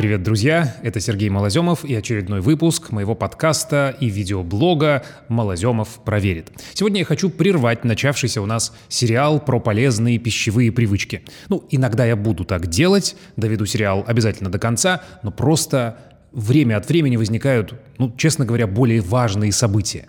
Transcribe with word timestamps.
Привет, 0.00 0.22
друзья! 0.22 0.76
Это 0.82 0.98
Сергей 0.98 1.28
Малоземов 1.28 1.84
и 1.84 1.94
очередной 1.94 2.40
выпуск 2.40 2.90
моего 2.90 3.14
подкаста 3.14 3.94
и 4.00 4.08
видеоблога 4.08 5.04
«Малоземов 5.28 6.02
проверит». 6.02 6.50
Сегодня 6.72 7.00
я 7.00 7.04
хочу 7.04 7.28
прервать 7.28 7.84
начавшийся 7.84 8.40
у 8.40 8.46
нас 8.46 8.74
сериал 8.88 9.40
про 9.40 9.60
полезные 9.60 10.16
пищевые 10.16 10.72
привычки. 10.72 11.20
Ну, 11.50 11.66
иногда 11.68 12.06
я 12.06 12.16
буду 12.16 12.46
так 12.46 12.68
делать, 12.68 13.14
доведу 13.36 13.66
сериал 13.66 14.02
обязательно 14.06 14.48
до 14.48 14.58
конца, 14.58 15.02
но 15.22 15.30
просто 15.30 15.98
время 16.32 16.78
от 16.78 16.88
времени 16.88 17.18
возникают, 17.18 17.74
ну, 17.98 18.10
честно 18.16 18.46
говоря, 18.46 18.66
более 18.66 19.02
важные 19.02 19.52
события. 19.52 20.08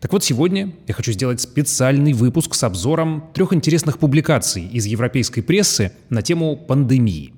Так 0.00 0.14
вот, 0.14 0.24
сегодня 0.24 0.72
я 0.86 0.94
хочу 0.94 1.12
сделать 1.12 1.42
специальный 1.42 2.14
выпуск 2.14 2.54
с 2.54 2.64
обзором 2.64 3.28
трех 3.34 3.52
интересных 3.52 3.98
публикаций 3.98 4.66
из 4.66 4.86
европейской 4.86 5.42
прессы 5.42 5.92
на 6.08 6.22
тему 6.22 6.56
пандемии. 6.56 7.35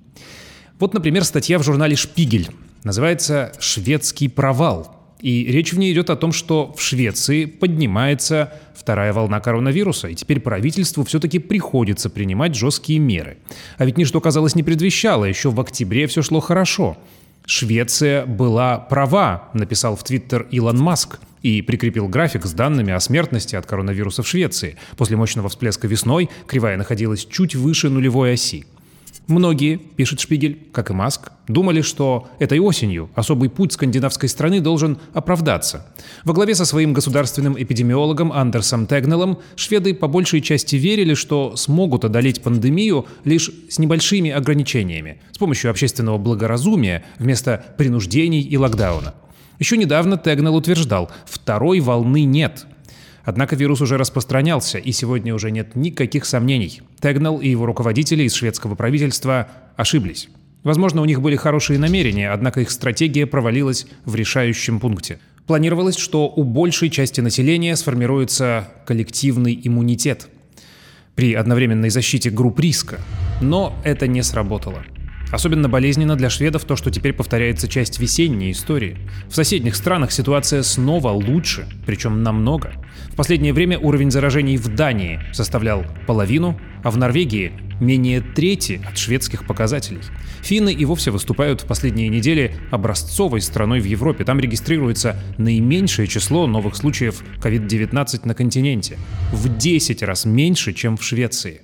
Вот, 0.79 0.95
например, 0.95 1.25
статья 1.25 1.59
в 1.59 1.65
журнале 1.65 1.97
«Шпигель». 1.97 2.51
Называется 2.85 3.53
«Шведский 3.59 4.29
провал». 4.29 4.95
И 5.21 5.47
речь 5.47 5.73
в 5.73 5.79
ней 5.79 5.93
идет 5.93 6.11
о 6.11 6.17
том, 6.17 6.31
что 6.31 6.73
в 6.77 6.81
Швеции 6.81 7.45
поднимается 7.47 8.53
вторая 8.77 9.13
волна 9.13 9.41
коронавируса, 9.41 10.07
и 10.07 10.15
теперь 10.15 10.39
правительству 10.39 11.03
все-таки 11.05 11.41
приходится 11.41 12.09
принимать 12.09 12.55
жесткие 12.55 13.01
меры. 13.01 13.39
А 13.79 13.85
ведь 13.85 13.99
ничто, 13.99 14.21
казалось, 14.21 14.55
не 14.55 14.63
предвещало, 14.63 15.25
еще 15.25 15.51
в 15.51 15.61
октябре 15.61 16.07
все 16.07 16.23
шло 16.23 16.39
хорошо. 16.39 16.97
Швеция 17.45 18.27
была 18.27 18.79
права, 18.79 19.49
написал 19.55 19.97
в 19.97 20.05
Твиттер 20.05 20.47
Илон 20.53 20.79
Маск 20.79 21.19
и 21.43 21.63
прикрепил 21.63 22.07
график 22.07 22.47
с 22.47 22.53
данными 22.53 22.93
о 22.93 23.01
смертности 23.01 23.57
от 23.57 23.67
коронавируса 23.67 24.23
в 24.23 24.29
Швеции. 24.29 24.77
После 24.97 25.17
мощного 25.17 25.49
всплеска 25.49 25.89
весной 25.89 26.31
кривая 26.47 26.77
находилась 26.77 27.25
чуть 27.25 27.57
выше 27.57 27.89
нулевой 27.89 28.35
оси. 28.35 28.67
Многие, 29.29 29.77
пишет 29.77 30.21
Шпигель, 30.21 30.59
как 30.73 30.89
и 30.89 30.95
Маск, 30.95 31.33
думали, 31.49 31.83
что 31.83 32.29
этой 32.39 32.61
осенью 32.61 33.11
особый 33.15 33.51
путь 33.51 33.75
скандинавской 33.75 34.27
страны 34.27 34.63
должен 34.63 34.97
оправдаться. 35.13 35.87
Во 36.25 36.33
главе 36.33 36.55
со 36.55 36.65
своим 36.65 36.95
государственным 36.95 37.55
эпидемиологом 37.63 38.33
Андерсом 38.33 38.87
Тегнелом 38.87 39.41
шведы 39.55 39.93
по 39.93 40.09
большей 40.09 40.41
части 40.41 40.77
верили, 40.77 41.13
что 41.13 41.57
смогут 41.57 42.07
одолеть 42.07 42.41
пандемию 42.41 43.05
лишь 43.25 43.51
с 43.69 43.79
небольшими 43.79 44.31
ограничениями, 44.31 45.21
с 45.31 45.37
помощью 45.37 45.71
общественного 45.71 46.17
благоразумия 46.17 47.05
вместо 47.19 47.63
принуждений 47.77 48.41
и 48.41 48.57
локдауна. 48.57 49.13
Еще 49.59 49.77
недавно 49.77 50.17
Тегнел 50.17 50.57
утверждал, 50.57 51.11
второй 51.27 51.81
волны 51.81 52.25
нет– 52.25 52.67
Однако 53.29 53.57
вирус 53.57 53.83
уже 53.83 53.99
распространялся, 53.99 54.79
и 54.79 54.91
сегодня 54.91 55.35
уже 55.35 55.51
нет 55.51 55.77
никаких 55.77 56.25
сомнений. 56.25 56.81
Тегнал 56.99 57.43
и 57.43 57.49
его 57.51 57.67
руководители 57.67 58.23
из 58.23 58.33
шведского 58.33 58.75
правительства 58.75 59.49
ошиблись. 59.77 60.31
Возможно, 60.63 61.03
у 61.03 61.05
них 61.05 61.21
были 61.21 61.37
хорошие 61.37 61.79
намерения, 61.79 62.31
однако 62.31 62.63
их 62.63 62.71
стратегия 62.71 63.27
провалилась 63.27 63.87
в 64.07 64.15
решающем 64.15 64.81
пункте. 64.81 65.19
Планировалось, 65.47 65.99
что 65.99 66.27
у 66.27 66.43
большей 66.43 66.89
части 66.89 67.21
населения 67.21 67.77
сформируется 67.77 68.67
коллективный 68.87 69.61
иммунитет 69.63 70.29
при 71.15 71.35
одновременной 71.35 71.91
защите 71.91 72.31
групп 72.31 72.59
риска. 72.61 72.99
Но 73.43 73.77
это 73.85 74.07
не 74.07 74.23
сработало. 74.23 74.85
Особенно 75.31 75.69
болезненно 75.69 76.17
для 76.17 76.31
шведов 76.31 76.65
то, 76.65 76.75
что 76.77 76.91
теперь 76.91 77.13
повторяется 77.13 77.69
часть 77.69 77.99
весенней 77.99 78.53
истории. 78.53 78.97
В 79.29 79.35
соседних 79.35 79.77
странах 79.77 80.11
ситуация 80.11 80.63
снова 80.63 81.11
лучше, 81.11 81.67
причем 81.87 82.23
намного. 82.23 82.73
В 83.11 83.17
последнее 83.17 83.53
время 83.53 83.79
уровень 83.79 84.11
заражений 84.11 84.57
в 84.57 84.75
Дании 84.75 85.21
составлял 85.33 85.85
половину, 86.07 86.59
а 86.83 86.91
в 86.91 86.97
Норвегии 86.97 87.53
менее 87.81 88.21
трети 88.21 88.81
от 88.89 88.99
шведских 88.99 89.47
показателей. 89.47 90.01
Финны 90.43 90.73
и 90.73 90.85
вовсе 90.85 91.11
выступают 91.11 91.61
в 91.61 91.67
последние 91.67 92.09
недели 92.09 92.57
образцовой 92.71 93.41
страной 93.41 93.81
в 93.81 93.85
Европе. 93.85 94.25
Там 94.25 94.41
регистрируется 94.41 95.17
наименьшее 95.37 96.09
число 96.09 96.47
новых 96.47 96.75
случаев 96.75 97.23
COVID-19 97.41 98.21
на 98.25 98.35
континенте. 98.35 98.99
В 99.33 99.57
10 99.57 100.03
раз 100.03 100.25
меньше, 100.25 100.73
чем 100.73 100.97
в 100.97 101.05
Швеции. 101.05 101.63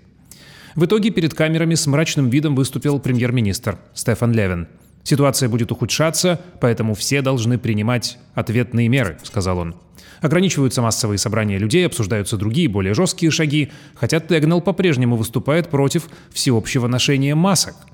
В 0.75 0.87
итоге 0.87 1.11
перед 1.11 1.35
камерами 1.35 1.75
с 1.75 1.87
мрачным 1.87 2.29
видом 2.31 2.57
выступил 2.57 2.99
премьер-министр 2.99 3.79
Стефан 3.95 4.33
Левин. 4.33 4.67
«Ситуация 5.05 5.49
будет 5.49 5.71
ухудшаться, 5.71 6.41
поэтому 6.61 6.95
все 6.95 7.23
должны 7.23 7.59
принимать 7.59 8.19
ответные 8.35 8.89
меры»,— 8.89 9.19
сказал 9.23 9.59
он. 9.59 9.77
Ограничиваются 10.21 10.83
массовые 10.83 11.19
собрания 11.19 11.59
людей, 11.59 11.87
обсуждаются 11.87 12.37
другие, 12.37 12.69
более 12.69 12.95
жесткие 12.95 13.31
шаги, 13.31 13.71
хотя 13.95 14.19
Тегнел 14.19 14.61
по-прежнему 14.61 15.17
выступает 15.17 15.69
против 15.69 16.09
всеобщего 16.33 16.89
ношения 16.89 17.35
масок— 17.35 17.77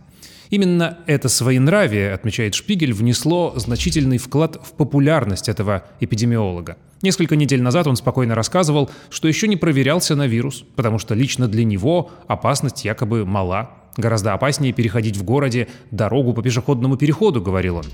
Именно 0.50 0.98
это 1.06 1.28
своенравие, 1.28 2.12
отмечает 2.12 2.56
Шпигель, 2.56 2.92
внесло 2.92 3.54
значительный 3.56 4.18
вклад 4.18 4.60
в 4.62 4.72
популярность 4.72 5.48
этого 5.48 5.84
эпидемиолога. 6.00 6.76
Несколько 7.02 7.34
недель 7.34 7.62
назад 7.62 7.86
он 7.86 7.96
спокойно 7.96 8.34
рассказывал, 8.34 8.90
что 9.08 9.26
еще 9.26 9.48
не 9.48 9.56
проверялся 9.56 10.14
на 10.16 10.26
вирус, 10.26 10.64
потому 10.76 10.98
что 10.98 11.14
лично 11.14 11.48
для 11.48 11.64
него 11.64 12.10
опасность 12.26 12.84
якобы 12.84 13.24
мала. 13.24 13.70
Гораздо 13.96 14.34
опаснее 14.34 14.72
переходить 14.72 15.16
в 15.16 15.24
городе 15.24 15.68
дорогу 15.90 16.34
по 16.34 16.42
пешеходному 16.42 16.96
переходу, 16.96 17.40
говорил 17.40 17.76
он. 17.76 17.86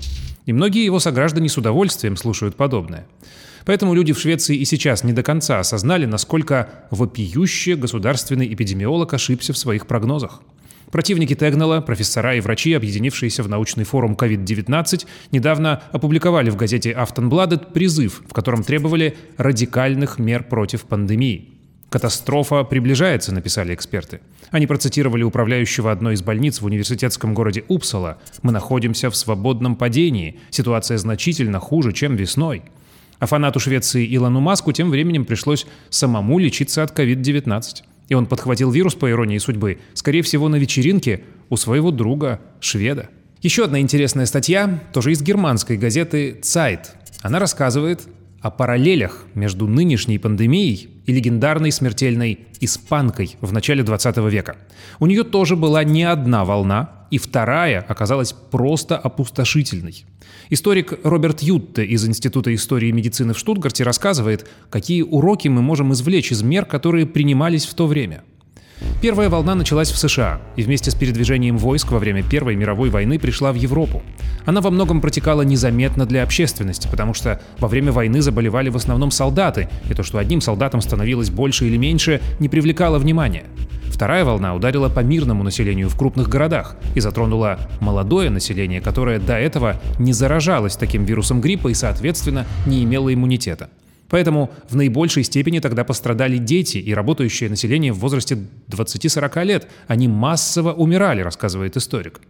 И 0.45 0.53
многие 0.53 0.85
его 0.85 0.99
сограждане 0.99 1.49
с 1.49 1.57
удовольствием 1.57 2.17
слушают 2.17 2.55
подобное. 2.55 3.07
Поэтому 3.65 3.93
люди 3.93 4.13
в 4.13 4.19
Швеции 4.19 4.55
и 4.55 4.65
сейчас 4.65 5.03
не 5.03 5.11
до 5.11 5.23
конца 5.23 5.59
осознали, 5.59 6.05
насколько 6.05 6.69
вопиюще 6.89 7.75
государственный 7.75 8.53
эпидемиолог 8.53 9.13
ошибся 9.13 9.51
в 9.53 9.57
своих 9.57 9.87
прогнозах. 9.87 10.41
Противники 10.91 11.35
Тегнела, 11.35 11.81
профессора 11.81 12.35
и 12.35 12.39
врачи, 12.39 12.73
объединившиеся 12.73 13.43
в 13.43 13.49
научный 13.49 13.83
форум 13.83 14.13
COVID-19, 14.13 15.05
недавно 15.31 15.83
опубликовали 15.91 16.49
в 16.49 16.55
газете 16.55 16.91
«Автонбладет» 16.91 17.73
призыв, 17.73 18.23
в 18.27 18.33
котором 18.33 18.63
требовали 18.63 19.17
радикальных 19.37 20.17
мер 20.17 20.43
против 20.43 20.83
пандемии. 20.83 21.49
«Катастрофа 21.89 22.63
приближается»,— 22.63 23.31
написали 23.33 23.73
эксперты. 23.73 24.21
Они 24.51 24.65
процитировали 24.65 25.23
управляющего 25.23 25.91
одной 25.91 26.15
из 26.15 26.21
больниц 26.21 26.61
в 26.61 26.65
университетском 26.65 27.33
городе 27.33 27.63
Упсала. 27.67 28.17
«Мы 28.41 28.51
находимся 28.51 29.09
в 29.09 29.15
свободном 29.15 29.75
падении. 29.75 30.39
Ситуация 30.49 30.97
значительно 30.97 31.59
хуже, 31.59 31.91
чем 31.91 32.15
весной». 32.15 32.63
А 33.19 33.25
фанату 33.25 33.59
Швеции 33.59 34.15
Илону 34.15 34.41
Маску 34.41 34.71
тем 34.71 34.89
временем 34.89 35.25
пришлось 35.25 35.65
самому 35.89 36.39
лечиться 36.39 36.83
от 36.83 36.97
COVID-19. 36.97 37.83
И 38.09 38.13
он 38.13 38.25
подхватил 38.25 38.71
вирус, 38.71 38.95
по 38.95 39.09
иронии 39.09 39.37
судьбы, 39.37 39.79
скорее 39.93 40.21
всего, 40.21 40.49
на 40.49 40.55
вечеринке 40.55 41.23
у 41.49 41.57
своего 41.57 41.91
друга, 41.91 42.39
шведа. 42.59 43.09
Еще 43.41 43.65
одна 43.65 43.79
интересная 43.79 44.25
статья, 44.25 44.83
тоже 44.93 45.11
из 45.11 45.21
германской 45.21 45.77
газеты 45.77 46.39
«Zeit». 46.41 46.87
Она 47.21 47.39
рассказывает 47.39 48.01
о 48.41 48.51
параллелях 48.51 49.25
между 49.33 49.67
нынешней 49.67 50.19
пандемией 50.19 50.89
и 51.07 51.13
легендарной 51.13 51.71
смертельной 51.71 52.39
испанкой 52.59 53.37
в 53.41 53.51
начале 53.51 53.81
20 53.81 54.17
века. 54.29 54.57
У 54.99 55.07
нее 55.07 55.23
тоже 55.23 55.55
была 55.55 55.83
не 55.83 56.03
одна 56.03 56.45
волна, 56.45 56.91
и 57.09 57.17
вторая 57.17 57.83
оказалась 57.87 58.33
просто 58.33 58.97
опустошительной. 58.97 60.05
Историк 60.49 60.99
Роберт 61.03 61.41
Ютте 61.41 61.85
из 61.85 62.05
Института 62.05 62.53
истории 62.53 62.89
и 62.89 62.91
медицины 62.91 63.33
в 63.33 63.39
Штутгарте 63.39 63.83
рассказывает, 63.83 64.47
какие 64.69 65.01
уроки 65.01 65.47
мы 65.47 65.61
можем 65.61 65.93
извлечь 65.93 66.31
из 66.31 66.43
мер, 66.43 66.65
которые 66.65 67.05
принимались 67.05 67.65
в 67.65 67.73
то 67.73 67.87
время– 67.87 68.23
Первая 69.01 69.29
волна 69.29 69.55
началась 69.55 69.91
в 69.91 69.97
США 69.97 70.39
и 70.55 70.63
вместе 70.63 70.89
с 70.89 70.95
передвижением 70.95 71.57
войск 71.57 71.91
во 71.91 71.99
время 71.99 72.23
Первой 72.23 72.55
мировой 72.55 72.89
войны 72.89 73.19
пришла 73.19 73.51
в 73.51 73.55
Европу. 73.55 74.01
Она 74.45 74.61
во 74.61 74.71
многом 74.71 75.01
протекала 75.01 75.43
незаметно 75.43 76.05
для 76.05 76.23
общественности, 76.23 76.87
потому 76.89 77.13
что 77.13 77.39
во 77.59 77.67
время 77.67 77.91
войны 77.91 78.21
заболевали 78.21 78.69
в 78.69 78.75
основном 78.75 79.11
солдаты, 79.11 79.69
и 79.89 79.93
то, 79.93 80.03
что 80.03 80.17
одним 80.17 80.41
солдатам 80.41 80.81
становилось 80.81 81.29
больше 81.29 81.67
или 81.67 81.77
меньше, 81.77 82.21
не 82.39 82.49
привлекало 82.49 82.97
внимания. 82.97 83.43
Вторая 83.85 84.25
волна 84.25 84.53
ударила 84.53 84.89
по 84.89 84.99
мирному 84.99 85.43
населению 85.43 85.89
в 85.89 85.97
крупных 85.97 86.29
городах 86.29 86.75
и 86.93 86.99
затронула 86.99 87.59
молодое 87.79 88.29
население, 88.29 88.79
которое 88.79 89.19
до 89.19 89.33
этого 89.33 89.81
не 89.97 90.13
заражалось 90.13 90.75
таким 90.75 91.03
вирусом 91.03 91.41
гриппа 91.41 91.69
и, 91.69 91.73
соответственно, 91.73 92.45
не 92.65 92.83
имело 92.83 93.11
иммунитета. 93.13 93.69
Поэтому 94.09 94.51
в 94.69 94.75
наибольшей 94.75 95.23
степени 95.23 95.59
тогда 95.59 95.83
пострадали 95.83 96.37
дети 96.37 96.77
и 96.77 96.93
работающее 96.93 97.49
население 97.49 97.91
в 97.91 97.99
возрасте 97.99 98.37
20-40 98.69 99.45
лет. 99.45 99.67
Они 99.87 100.07
массово 100.07 100.73
умирали, 100.73 101.21
рассказывает 101.21 101.75
историк. 101.77 102.21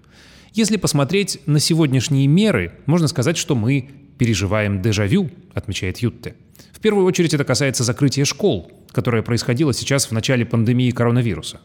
Если 0.53 0.77
посмотреть 0.77 1.39
на 1.45 1.59
сегодняшние 1.59 2.27
меры, 2.27 2.74
можно 2.85 3.07
сказать, 3.07 3.38
что 3.38 3.56
мы 3.56 3.89
переживаем 4.18 4.81
дежавю, 4.81 5.29
отмечает 5.53 6.00
Ютте. 6.00 6.35
В 6.71 6.79
первую 6.79 7.06
очередь 7.06 7.33
это 7.33 7.44
касается 7.44 7.83
закрытия 7.83 8.25
школ, 8.25 8.71
которое 8.91 9.21
происходило 9.21 9.74
сейчас 9.74 10.07
в 10.07 10.12
начале 10.12 10.45
пандемии 10.45 10.89
коронавируса. 10.91 11.59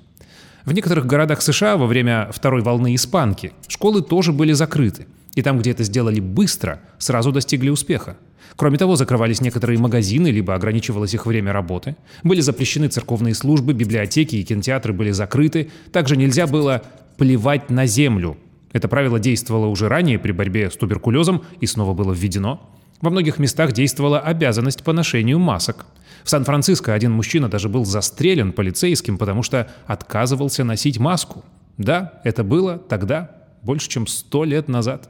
В 0.65 0.73
некоторых 0.73 1.07
городах 1.07 1.43
США 1.43 1.77
во 1.77 1.87
время 1.87 2.31
второй 2.33 2.63
волны 2.63 2.95
испанки 2.95 3.53
школы 3.69 4.03
тоже 4.03 4.33
были 4.33 4.53
закрыты, 4.53 5.07
и 5.35 5.43
там, 5.43 5.59
где 5.59 5.71
это 5.73 5.83
сделали 5.83 6.21
быстро, 6.21 6.81
сразу 6.99 7.33
достигли 7.33 7.69
успеха. 7.69 8.17
Кроме 8.57 8.79
того, 8.79 8.97
закрывались 8.97 9.41
некоторые 9.41 9.79
магазины, 9.79 10.29
либо 10.29 10.55
ограничивалось 10.55 11.15
их 11.15 11.27
время 11.27 11.53
работы. 11.53 11.97
Были 12.23 12.41
запрещены 12.41 12.89
церковные 12.89 13.35
службы, 13.35 13.73
библиотеки 13.73 14.37
и 14.37 14.45
кинотеатры 14.45 14.93
были 14.93 15.11
закрыты. 15.11 15.71
Также 15.93 16.17
нельзя 16.17 16.47
было 16.47 16.83
плевать 17.17 17.71
на 17.71 17.87
землю. 17.87 18.37
Это 18.73 18.89
правило 18.89 19.19
действовало 19.19 19.67
уже 19.67 19.89
ранее 19.89 20.19
при 20.19 20.33
борьбе 20.33 20.71
с 20.71 20.77
туберкулезом 20.77 21.43
и 21.61 21.67
снова 21.67 21.95
было 21.95 22.13
введено. 22.13 22.61
Во 23.01 23.11
многих 23.11 23.39
местах 23.39 23.73
действовала 23.73 24.21
обязанность 24.21 24.85
по 24.85 24.93
ношению 24.93 25.39
масок. 25.39 25.87
В 26.25 26.31
Сан-Франциско 26.31 26.95
один 26.95 27.13
мужчина 27.13 27.49
даже 27.49 27.69
был 27.69 27.85
застрелен 27.85 28.53
полицейским, 28.53 29.19
потому 29.19 29.43
что 29.43 29.69
отказывался 29.87 30.63
носить 30.63 30.99
маску. 30.99 31.45
Да, 31.79 32.21
это 32.23 32.45
было 32.45 32.79
тогда, 32.79 33.31
больше 33.63 33.89
чем 33.89 34.07
сто 34.07 34.45
лет 34.45 34.69
назад. 34.69 35.09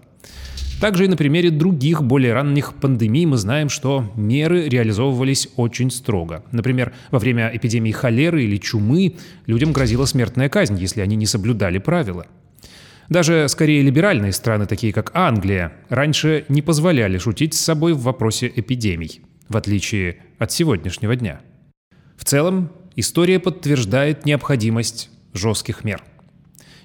Также 0.82 1.04
и 1.04 1.08
на 1.08 1.16
примере 1.16 1.50
других 1.50 2.02
более 2.02 2.32
ранних 2.32 2.74
пандемий 2.74 3.24
мы 3.24 3.36
знаем, 3.36 3.68
что 3.68 4.12
меры 4.16 4.68
реализовывались 4.68 5.48
очень 5.54 5.92
строго. 5.92 6.42
Например, 6.50 6.92
во 7.12 7.20
время 7.20 7.52
эпидемии 7.54 7.92
холеры 7.92 8.42
или 8.42 8.56
чумы 8.56 9.14
людям 9.46 9.72
грозила 9.72 10.06
смертная 10.06 10.48
казнь, 10.48 10.76
если 10.76 11.00
они 11.00 11.14
не 11.14 11.26
соблюдали 11.26 11.78
правила. 11.78 12.26
Даже 13.08 13.48
скорее 13.48 13.80
либеральные 13.82 14.32
страны, 14.32 14.66
такие 14.66 14.92
как 14.92 15.12
Англия, 15.14 15.72
раньше 15.88 16.46
не 16.48 16.62
позволяли 16.62 17.16
шутить 17.16 17.54
с 17.54 17.60
собой 17.60 17.92
в 17.92 18.00
вопросе 18.00 18.52
эпидемий, 18.52 19.20
в 19.48 19.56
отличие 19.56 20.16
от 20.40 20.50
сегодняшнего 20.50 21.14
дня. 21.14 21.42
В 22.16 22.24
целом, 22.24 22.72
история 22.96 23.38
подтверждает 23.38 24.26
необходимость 24.26 25.10
жестких 25.32 25.84
мер– 25.84 26.02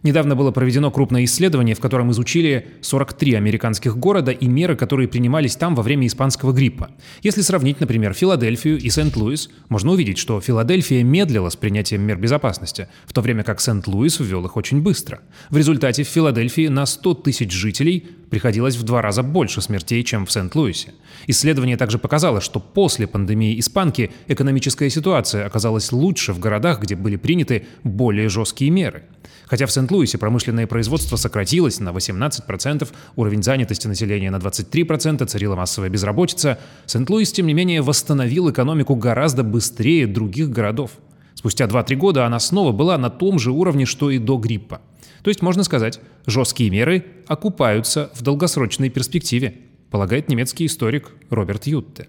Недавно 0.03 0.35
было 0.35 0.51
проведено 0.51 0.91
крупное 0.91 1.23
исследование, 1.25 1.75
в 1.75 1.79
котором 1.79 2.11
изучили 2.11 2.67
43 2.81 3.33
американских 3.33 3.97
города 3.97 4.31
и 4.31 4.47
меры, 4.47 4.75
которые 4.75 5.07
принимались 5.07 5.55
там 5.55 5.75
во 5.75 5.83
время 5.83 6.07
испанского 6.07 6.53
гриппа. 6.53 6.91
Если 7.23 7.41
сравнить, 7.41 7.79
например, 7.79 8.13
Филадельфию 8.13 8.77
и 8.77 8.89
Сент-Луис, 8.89 9.49
можно 9.69 9.91
увидеть, 9.91 10.17
что 10.17 10.39
Филадельфия 10.39 11.03
медлила 11.03 11.49
с 11.49 11.55
принятием 11.55 12.01
мер 12.01 12.17
безопасности, 12.17 12.87
в 13.05 13.13
то 13.13 13.21
время 13.21 13.43
как 13.43 13.59
Сент-Луис 13.59 14.19
ввел 14.19 14.45
их 14.45 14.55
очень 14.57 14.81
быстро. 14.81 15.21
В 15.49 15.57
результате 15.57 16.03
в 16.03 16.07
Филадельфии 16.07 16.67
на 16.67 16.85
100 16.85 17.13
тысяч 17.15 17.51
жителей 17.51 18.07
приходилось 18.29 18.75
в 18.75 18.83
два 18.83 19.01
раза 19.01 19.23
больше 19.23 19.61
смертей, 19.61 20.03
чем 20.03 20.25
в 20.25 20.31
Сент-Луисе. 20.31 20.93
Исследование 21.27 21.77
также 21.77 21.97
показало, 21.97 22.41
что 22.41 22.59
после 22.59 23.07
пандемии 23.07 23.59
испанки 23.59 24.11
экономическая 24.27 24.89
ситуация 24.89 25.45
оказалась 25.45 25.91
лучше 25.91 26.33
в 26.33 26.39
городах, 26.39 26.81
где 26.81 26.95
были 26.95 27.15
приняты 27.15 27.65
более 27.83 28.29
жесткие 28.29 28.71
меры. 28.71 29.03
Хотя 29.45 29.65
в 29.65 29.71
Сент-Луисе 29.71 30.17
промышленное 30.17 30.67
производство 30.67 31.15
сократилось 31.15 31.79
на 31.79 31.89
18%, 31.89 32.87
уровень 33.15 33.43
занятости 33.43 33.87
населения 33.87 34.29
на 34.29 34.37
23%, 34.37 35.25
царила 35.25 35.55
массовая 35.55 35.89
безработица, 35.89 36.59
Сент-Луис, 36.85 37.31
тем 37.31 37.47
не 37.47 37.53
менее, 37.53 37.81
восстановил 37.81 38.49
экономику 38.51 38.95
гораздо 38.95 39.43
быстрее 39.43 40.05
других 40.05 40.49
городов. 40.49 40.91
Спустя 41.33 41.65
2-3 41.65 41.95
года 41.95 42.25
она 42.25 42.39
снова 42.39 42.71
была 42.71 42.97
на 42.97 43.09
том 43.09 43.39
же 43.39 43.51
уровне, 43.51 43.85
что 43.85 44.09
и 44.09 44.17
до 44.17 44.37
гриппа. 44.37 44.81
То 45.23 45.29
есть, 45.29 45.41
можно 45.41 45.63
сказать, 45.63 45.99
жесткие 46.25 46.69
меры 46.69 47.05
окупаются 47.27 48.11
в 48.13 48.21
долгосрочной 48.21 48.89
перспективе, 48.89 49.55
полагает 49.91 50.29
немецкий 50.29 50.65
историк 50.65 51.11
Роберт 51.29 51.67
Ютте. 51.67 52.07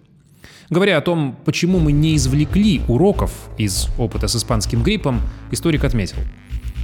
Говоря 0.70 0.98
о 0.98 1.00
том, 1.00 1.38
почему 1.44 1.78
мы 1.78 1.92
не 1.92 2.14
извлекли 2.16 2.82
уроков 2.88 3.32
из 3.56 3.88
опыта 3.96 4.28
с 4.28 4.36
испанским 4.36 4.82
гриппом, 4.82 5.22
историк 5.50 5.84
отметил. 5.84 6.18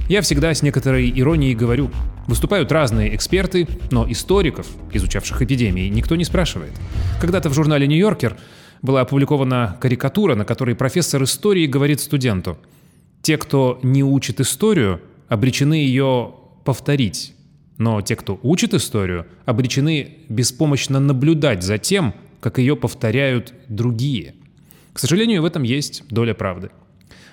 Я 0.09 0.21
всегда 0.21 0.53
с 0.53 0.61
некоторой 0.61 1.11
иронией 1.15 1.55
говорю, 1.55 1.91
выступают 2.27 2.71
разные 2.71 3.15
эксперты, 3.15 3.67
но 3.91 4.09
историков, 4.09 4.67
изучавших 4.91 5.41
эпидемии, 5.41 5.87
никто 5.87 6.15
не 6.15 6.23
спрашивает. 6.23 6.73
Когда-то 7.19 7.49
в 7.49 7.53
журнале 7.53 7.87
«Нью-Йоркер» 7.87 8.37
была 8.81 9.01
опубликована 9.01 9.77
карикатура, 9.81 10.35
на 10.35 10.45
которой 10.45 10.75
профессор 10.75 11.23
истории 11.23 11.65
говорит 11.65 12.01
студенту, 12.01 12.57
«Те, 13.23 13.37
кто 13.37 13.79
не 13.81 14.03
учит 14.03 14.39
историю, 14.39 15.01
обречены 15.27 15.75
ее 15.75 16.33
повторить. 16.63 17.33
Но 17.77 18.01
те, 18.01 18.15
кто 18.15 18.39
учит 18.41 18.73
историю, 18.73 19.27
обречены 19.45 20.19
беспомощно 20.29 20.99
наблюдать 20.99 21.63
за 21.63 21.77
тем, 21.77 22.13
как 22.39 22.57
ее 22.57 22.75
повторяют 22.75 23.53
другие. 23.67 24.35
К 24.93 24.99
сожалению, 24.99 25.41
в 25.41 25.45
этом 25.45 25.63
есть 25.63 26.03
доля 26.09 26.33
правды. 26.33 26.69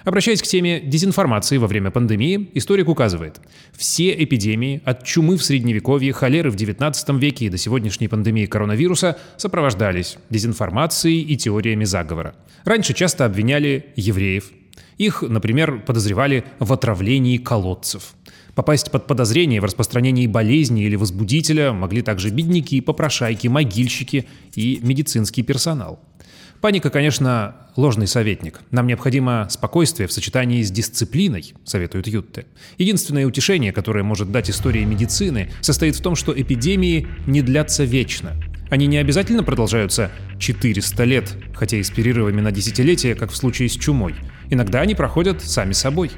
Обращаясь 0.05 0.43
к 0.43 0.47
теме 0.47 0.81
дезинформации 0.81 1.59
во 1.59 1.69
время 1.69 1.93
пандемии, 1.93 2.50
историк 2.55 2.89
указывает, 2.89 3.41
все 3.73 4.12
эпидемии 4.25 4.83
от 4.85 5.05
чумы 5.05 5.37
в 5.37 5.44
Средневековье, 5.44 6.12
холеры 6.12 6.50
в 6.50 6.56
XIX 6.56 7.19
веке 7.19 7.47
и 7.47 7.49
до 7.49 7.56
сегодняшней 7.56 8.09
пандемии 8.09 8.47
коронавируса 8.47 9.19
сопровождались 9.37 10.19
дезинформацией 10.29 11.21
и 11.21 11.37
теориями 11.37 11.85
заговора. 11.85 12.35
Раньше 12.65 12.94
часто 12.94 13.25
обвиняли 13.27 13.87
евреев, 13.94 14.50
их, 14.99 15.23
например, 15.23 15.81
подозревали 15.81 16.44
в 16.58 16.73
отравлении 16.73 17.38
колодцев. 17.38 18.14
Попасть 18.55 18.90
под 18.90 19.06
подозрение 19.06 19.61
в 19.61 19.64
распространении 19.64 20.26
болезни 20.26 20.84
или 20.84 20.96
возбудителя 20.96 21.73
могли 21.73 22.02
также 22.02 22.31
бедняки, 22.31 22.81
попрошайки, 22.81 23.49
могильщики 23.49 24.26
и 24.55 24.79
медицинский 24.82 25.43
персонал. 25.43 26.00
Паника, 26.61 26.90
конечно, 26.90 27.56
ложный 27.75 28.06
советник. 28.06 28.61
Нам 28.70 28.87
необходимо 28.87 29.49
спокойствие 29.50 30.06
в 30.06 30.12
сочетании 30.12 30.62
с 30.62 30.70
дисциплиной, 30.70 31.55
советует 31.64 32.06
Ютте. 32.06 32.46
Единственное 32.79 33.26
утешение, 33.26 33.73
которое 33.73 34.05
может 34.05 34.31
дать 34.31 34.49
история 34.49 34.84
медицины, 34.84 35.50
состоит 35.61 35.96
в 35.96 36.02
том, 36.02 36.14
что 36.14 36.32
эпидемии 36.40 37.08
не 37.26 37.43
длятся 37.43 37.82
вечно. 37.82 38.37
Они 38.73 38.87
не 38.87 38.97
обязательно 38.97 39.45
продолжаются 39.45 40.11
400 40.39 41.05
лет, 41.05 41.37
хотя 41.53 41.77
и 41.77 41.83
с 41.83 41.91
перерывами 41.91 42.41
на 42.41 42.51
десятилетия, 42.53 43.15
как 43.15 43.31
в 43.31 43.37
случае 43.37 43.69
с 43.69 43.73
чумой. 43.73 44.15
Иногда 44.49 44.81
они 44.81 44.95
проходят 44.95 45.43
сами 45.43 45.75
собой. 45.75 46.11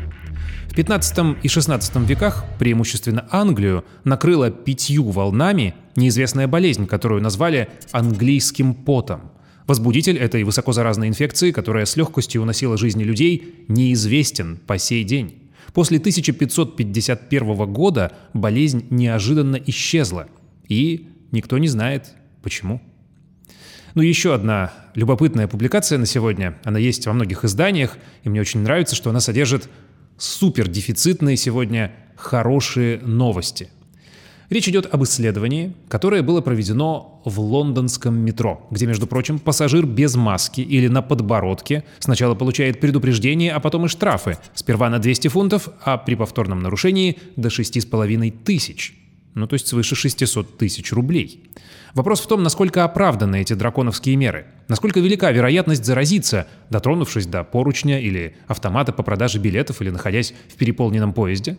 В 0.69 0.75
15 0.77 1.43
и 1.43 1.49
16 1.49 1.97
веках 2.09 2.45
преимущественно 2.61 3.27
Англию 3.33 3.85
накрыла 4.05 4.53
пятью 4.53 5.11
волнами 5.11 5.75
неизвестная 5.97 6.47
болезнь, 6.47 6.87
которую 6.87 7.21
назвали 7.23 7.71
английским 7.91 8.73
потом. 8.73 9.33
Возбудитель 9.67 10.17
этой 10.17 10.45
высокозаразной 10.45 11.09
инфекции, 11.09 11.51
которая 11.51 11.87
с 11.87 11.97
легкостью 11.97 12.43
уносила 12.43 12.77
жизни 12.77 13.03
людей, 13.03 13.65
неизвестен 13.67 14.61
по 14.65 14.79
сей 14.79 15.03
день. 15.03 15.51
После 15.73 15.99
1551 15.99 17.73
года 17.73 18.13
болезнь 18.33 18.87
неожиданно 18.91 19.57
исчезла, 19.57 20.29
и 20.69 21.09
никто 21.33 21.59
не 21.59 21.67
знает, 21.67 22.15
Почему? 22.45 22.83
Ну, 23.95 24.03
еще 24.03 24.35
одна 24.35 24.71
любопытная 24.95 25.49
публикация 25.49 25.99
на 25.99 26.05
сегодня. 26.05 26.59
Она 26.63 26.79
есть 26.79 27.07
во 27.07 27.15
многих 27.15 27.43
изданиях, 27.43 27.97
и 28.23 28.29
мне 28.29 28.43
очень 28.43 28.61
нравится, 28.61 28.95
что 28.95 29.09
она 29.09 29.21
содержит 29.21 29.71
супер 30.19 30.69
дефицитные 30.69 31.39
сегодня 31.39 31.93
хорошие 32.17 32.99
новости. 32.99 33.71
Речь 34.51 34.69
идет 34.69 34.93
об 34.93 35.03
исследовании, 35.05 35.75
которое 35.89 36.21
было 36.21 36.43
проведено 36.43 37.23
в 37.25 37.41
лондонском 37.41 38.15
метро, 38.15 38.67
где, 38.71 38.87
между 38.87 39.07
прочим, 39.07 39.39
пассажир 39.39 39.87
без 39.87 40.15
маски 40.15 40.61
или 40.61 40.89
на 40.89 41.01
подбородке 41.01 41.85
сначала 41.99 42.35
получает 42.35 42.79
предупреждение, 42.79 43.53
а 43.53 43.61
потом 43.61 43.87
и 43.87 43.89
штрафы. 43.89 44.37
Сперва 44.53 44.91
на 44.91 44.99
200 44.99 45.29
фунтов, 45.29 45.71
а 45.83 45.97
при 45.97 46.15
повторном 46.15 46.61
нарушении 46.61 47.17
до 47.37 47.49
6,5 47.49 48.31
тысяч. 48.45 49.04
Ну, 49.35 49.49
то 49.49 49.55
есть 49.55 49.67
свыше 49.67 49.97
600 49.97 50.59
тысяч 50.59 50.93
рублей. 50.93 51.43
Вопрос 51.95 52.21
в 52.21 52.27
том, 52.27 52.43
насколько 52.43 52.85
оправданы 52.85 53.41
эти 53.41 53.53
драконовские 53.53 54.17
меры. 54.17 54.47
Насколько 54.69 55.01
велика 55.01 55.31
вероятность 55.33 55.85
заразиться, 55.85 56.47
дотронувшись 56.71 57.27
до 57.27 57.43
поручня 57.43 58.01
или 58.01 58.37
автомата 58.47 58.93
по 58.93 59.03
продаже 59.03 59.39
билетов 59.39 59.83
или 59.83 59.91
находясь 59.91 60.35
в 60.49 60.55
переполненном 60.55 61.13
поезде? 61.13 61.57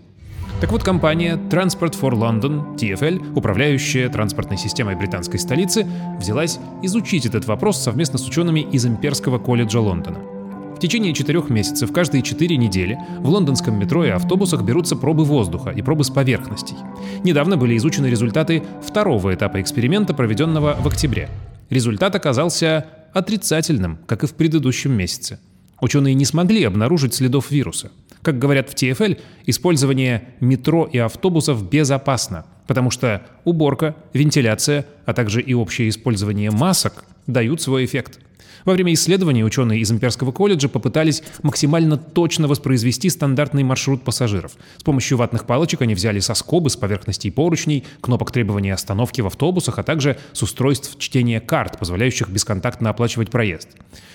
Так 0.62 0.72
вот, 0.72 0.84
компания 0.84 1.36
Transport 1.36 2.00
for 2.00 2.12
London, 2.14 2.78
TfL, 2.78 3.34
управляющая 3.36 4.10
транспортной 4.10 4.58
системой 4.58 4.96
британской 4.96 5.38
столицы, 5.38 5.86
взялась 6.18 6.60
изучить 6.82 7.26
этот 7.26 7.46
вопрос 7.46 7.82
совместно 7.82 8.18
с 8.18 8.26
учеными 8.26 8.62
из 8.62 8.86
Имперского 8.86 9.38
колледжа 9.38 9.82
Лондона. 9.82 10.35
В 10.76 10.80
течение 10.80 11.14
четырех 11.14 11.50
месяцев 11.50 11.94
каждые 11.94 12.22
четыре 12.22 12.58
недели 12.58 13.00
в 13.20 13.30
лондонском 13.30 13.80
метро 13.80 14.04
и 14.04 14.10
автобусах 14.10 14.64
берутся 14.64 14.98
пробы 14.98 15.24
воздуха 15.24 15.70
и 15.70 15.82
пробы 15.82 16.04
с 16.04 16.10
поверхностей. 16.10 16.76
Недавно 17.24 17.56
были 17.56 17.78
изучены 17.78 18.08
результаты 18.08 18.62
второго 18.86 19.34
этапа 19.34 19.62
эксперимента, 19.62 20.14
проведенного 20.14 20.76
в 20.78 20.86
октябре. 20.86 21.30
Результат 21.70 22.14
оказался 22.16 22.88
отрицательным, 23.14 24.00
как 24.06 24.26
и 24.26 24.28
в 24.28 24.34
предыдущем 24.34 24.92
месяце. 24.92 25.40
Ученые 25.80 26.14
не 26.14 26.26
смогли 26.26 26.66
обнаружить 26.66 27.14
следов 27.14 27.52
вируса. 27.52 27.92
Как 28.22 28.38
говорят 28.38 28.70
в 28.70 28.74
TFL, 28.74 29.18
использование 29.46 30.30
метро 30.42 30.90
и 30.92 30.98
автобусов 30.98 31.70
безопасно, 31.70 32.46
потому 32.68 32.92
что 32.92 33.22
уборка, 33.46 33.96
вентиляция, 34.14 34.86
а 35.06 35.14
также 35.14 35.42
и 35.42 35.54
общее 35.54 35.88
использование 35.88 36.52
масок 36.52 37.06
дают 37.28 37.62
свой 37.62 37.86
эффект. 37.86 38.20
Во 38.64 38.74
время 38.74 38.94
исследования 38.94 39.44
ученые 39.44 39.82
из 39.82 39.92
Имперского 39.92 40.32
колледжа 40.32 40.70
попытались 40.70 41.24
максимально 41.44 41.98
точно 41.98 42.48
воспроизвести 42.48 43.10
стандартный 43.10 43.64
маршрут 43.64 44.04
пассажиров. 44.04 44.54
С 44.78 44.84
помощью 44.84 45.18
ватных 45.18 45.46
палочек 45.46 45.82
они 45.82 45.96
взяли 45.96 46.20
соскобы 46.20 46.70
с 46.70 46.76
поверхностей 46.76 47.32
поручней, 47.32 47.84
кнопок 48.02 48.32
требования 48.32 48.74
остановки 48.74 49.22
в 49.22 49.28
автобусах, 49.28 49.80
а 49.80 49.84
также 49.84 50.18
с 50.34 50.42
устройств 50.44 50.98
чтения 50.98 51.42
карт, 51.42 51.78
позволяющих 51.80 52.30
бесконтактно 52.30 52.90
оплачивать 52.90 53.30
проезд. 53.30 53.70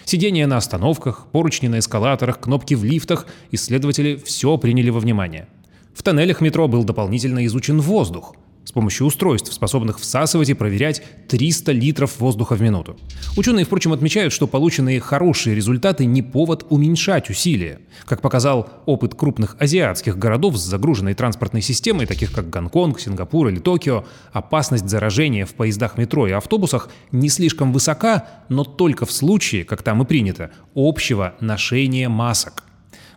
Сидения 0.05 0.47
на 0.47 0.57
остановках, 0.57 1.27
поручни 1.33 1.69
на 1.69 1.79
эскалаторах, 1.79 2.41
кнопки 2.41 2.75
в 2.75 2.85
лифтах– 2.85 3.27
исследователи 3.51 4.17
все 4.25 4.57
приняли 4.59 4.91
во 4.91 5.01
внимание. 5.01 5.49
В 5.95 6.03
тоннелях 6.03 6.41
метро 6.41 6.69
был 6.69 6.85
дополнительно 6.85 7.45
изучен 7.47 7.81
воздух. 7.81 8.35
С 8.71 8.73
помощью 8.73 9.09
устройств, 9.09 9.53
способных 9.53 9.99
всасывать 9.99 10.49
и 10.49 10.55
проверять 10.55 11.03
300 11.27 11.73
литров 11.73 12.21
воздуха 12.21 12.55
в 12.55 12.63
минуту. 12.63 12.97
Ученые, 13.37 13.65
впрочем, 13.65 13.93
отмечают, 13.93 14.33
что 14.33 14.47
полученные 14.47 15.01
хорошие 15.01 15.57
результаты 15.57 16.05
не 16.05 16.23
повод 16.23 16.65
уменьшать 16.71 17.31
усилия. 17.31 17.81
Как 18.05 18.21
показал 18.21 18.69
опыт 18.87 19.17
крупных 19.17 19.57
азиатских 19.59 20.17
городов 20.17 20.57
с 20.57 20.61
загруженной 20.61 21.15
транспортной 21.15 21.63
системой, 21.63 22.07
таких 22.07 22.31
как 22.31 22.49
Гонконг, 22.49 23.01
Сингапур 23.01 23.49
или 23.49 23.59
Токио, 23.59 24.05
опасность 24.33 24.89
заражения 24.89 25.47
в 25.47 25.55
поездах 25.55 25.99
метро 25.99 26.29
и 26.29 26.31
автобусах 26.31 26.91
не 27.11 27.29
слишком 27.29 27.73
высока, 27.73 28.29
но 28.49 28.63
только 28.63 29.05
в 29.05 29.11
случае, 29.11 29.65
как 29.65 29.83
там 29.83 30.01
и 30.01 30.07
принято, 30.07 30.53
общего 30.77 31.35
ношения 31.41 32.09
масок. 32.09 32.63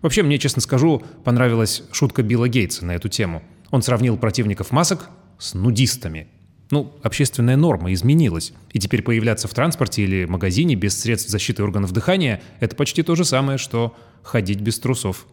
Вообще, 0.02 0.24
мне, 0.24 0.40
честно 0.40 0.64
скажу, 0.64 1.04
понравилась 1.24 1.84
шутка 1.92 2.24
Билла 2.24 2.50
Гейтса 2.50 2.86
на 2.86 2.96
эту 2.96 3.08
тему. 3.08 3.44
Он 3.70 3.84
сравнил 3.84 4.18
противников 4.18 4.72
масок 4.72 5.10
с 5.38 5.54
нудистами. 5.54 6.28
Ну, 6.72 6.92
общественная 7.04 7.56
норма 7.56 7.94
изменилась, 7.94 8.54
и 8.72 8.80
теперь 8.80 9.04
появляться 9.04 9.48
в 9.48 9.54
транспорте 9.54 10.04
или 10.04 10.26
магазине 10.26 10.76
без 10.76 11.00
средств 11.00 11.30
защиты 11.30 11.62
органов 11.64 11.92
дыхания– 11.92 12.42
это 12.60 12.76
почти 12.76 13.04
то 13.04 13.16
же 13.16 13.26
самое, 13.26 13.58
что 13.58 13.96
ходить 14.24 14.60
без 14.60 14.80
трусов. 14.80 15.28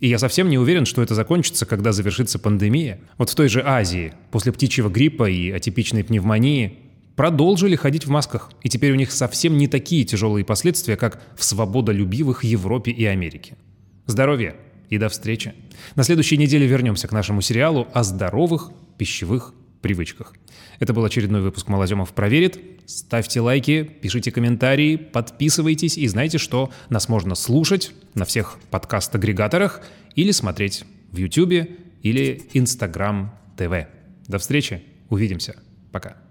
И 0.00 0.08
я 0.08 0.18
совсем 0.18 0.50
не 0.50 0.58
уверен, 0.58 0.84
что 0.84 1.02
это 1.02 1.14
закончится, 1.14 1.64
когда 1.64 1.92
завершится 1.92 2.38
пандемия. 2.38 3.00
Вот 3.16 3.30
в 3.30 3.34
той 3.34 3.48
же 3.48 3.62
Азии, 3.64 4.12
после 4.30 4.52
птичьего 4.52 4.90
гриппа 4.90 5.30
и 5.30 5.50
атипичной 5.50 6.04
пневмонии, 6.04 6.78
продолжили 7.14 7.76
ходить 7.76 8.04
в 8.04 8.10
масках, 8.10 8.52
и 8.62 8.68
теперь 8.68 8.92
у 8.92 8.96
них 8.96 9.10
совсем 9.10 9.56
не 9.56 9.68
такие 9.68 10.04
тяжелые 10.04 10.44
последствия, 10.44 10.96
как 10.96 11.22
в 11.36 11.44
свободолюбивых 11.44 12.44
Европе 12.44 12.90
и 12.90 13.06
Америке. 13.06 13.56
Здоровья 14.04 14.54
и 14.90 14.98
до 14.98 15.08
встречи. 15.08 15.54
На 15.94 16.04
следующей 16.04 16.36
неделе 16.36 16.66
вернемся 16.66 17.08
к 17.08 17.12
нашему 17.12 17.40
сериалу 17.40 17.88
о 17.92 18.02
здоровых 18.02 18.70
пищевых 18.98 19.54
привычках. 19.82 20.34
Это 20.78 20.92
был 20.92 21.04
очередной 21.04 21.40
выпуск 21.40 21.68
«Малоземов 21.68 22.12
проверит». 22.12 22.58
Ставьте 22.86 23.40
лайки, 23.40 23.82
пишите 23.82 24.30
комментарии, 24.30 24.96
подписывайтесь 24.96 25.98
и 25.98 26.06
знайте, 26.06 26.38
что 26.38 26.70
нас 26.88 27.08
можно 27.08 27.34
слушать 27.34 27.92
на 28.14 28.24
всех 28.24 28.58
подкаст-агрегаторах 28.70 29.82
или 30.14 30.30
смотреть 30.30 30.84
в 31.10 31.16
YouTube 31.16 31.68
или 32.02 32.42
Instagram 32.52 33.32
TV. 33.56 33.86
До 34.28 34.38
встречи, 34.38 34.82
увидимся. 35.08 35.56
Пока. 35.92 36.25